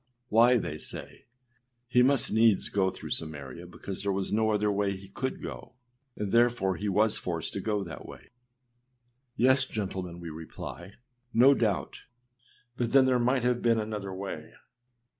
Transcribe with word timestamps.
â 0.31 0.55
âWhy,â 0.55 0.61
they 0.63 0.77
say, 0.79 1.25
âhe 1.93 2.03
must 2.03 2.31
needs 2.33 2.69
go 2.69 2.89
through 2.89 3.11
Samaria, 3.11 3.67
because 3.67 4.01
there 4.01 4.11
was 4.11 4.33
no 4.33 4.49
other 4.49 4.71
way 4.71 4.95
he 4.97 5.07
could 5.09 5.43
go, 5.43 5.75
and 6.15 6.31
therefore 6.31 6.75
he 6.75 6.89
was 6.89 7.17
forced 7.17 7.53
to 7.53 7.61
go 7.61 7.83
that 7.83 8.07
way.â 8.07 8.29
Yes, 9.35 9.65
gentlemen, 9.65 10.19
we 10.19 10.31
reply, 10.31 10.93
no 11.35 11.53
doubt; 11.53 11.99
but 12.77 12.93
then 12.93 13.05
there 13.05 13.19
might 13.19 13.43
have 13.43 13.61
been 13.61 13.77
another 13.79 14.11
way. 14.11 14.55